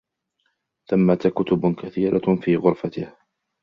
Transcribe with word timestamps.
ثمة 0.89 1.31
كتب 1.35 1.75
كثيرة 1.75 2.35
في 2.35 2.55
غرفته. 2.55 3.13